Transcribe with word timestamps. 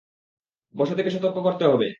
বসতিকে 0.75 1.11
সতর্ক 1.11 1.37
করতে 1.43 1.63
হবে। 1.65 1.87